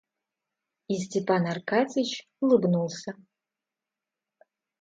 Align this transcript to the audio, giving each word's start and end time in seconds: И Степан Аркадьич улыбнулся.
И 0.87 0.95
Степан 1.03 1.45
Аркадьич 1.45 2.11
улыбнулся. 2.41 3.11